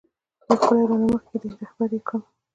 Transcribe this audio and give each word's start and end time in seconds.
یو 0.47 0.55
ښکلی 0.61 0.83
رانه 0.89 1.07
مخکی 1.13 1.37
دی 1.41 1.49
رهبر 1.61 1.89
یی 1.93 2.01
کړم 2.07 2.21
کنه؟ 2.21 2.25